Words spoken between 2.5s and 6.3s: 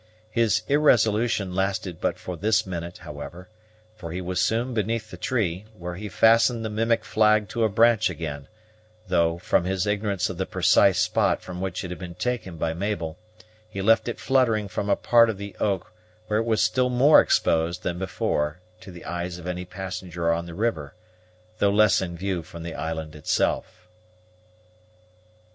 minute, however; for he was soon beneath the tree, where he